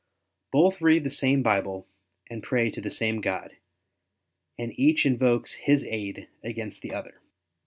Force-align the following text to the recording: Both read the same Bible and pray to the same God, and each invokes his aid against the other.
Both 0.51 0.81
read 0.81 1.03
the 1.03 1.11
same 1.11 1.43
Bible 1.43 1.87
and 2.27 2.41
pray 2.41 2.71
to 2.71 2.81
the 2.81 2.89
same 2.89 3.21
God, 3.21 3.55
and 4.57 4.73
each 4.79 5.05
invokes 5.05 5.53
his 5.53 5.83
aid 5.85 6.27
against 6.41 6.81
the 6.81 6.91
other. 6.91 7.21